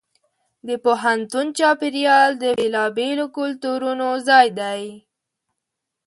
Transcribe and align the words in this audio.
د 0.67 0.69
پوهنتون 0.83 1.45
چاپېریال 1.57 2.31
د 2.43 2.45
بېلابېلو 2.59 3.25
کلتورونو 3.37 4.07
ځای 4.27 4.47
دی. 4.59 4.81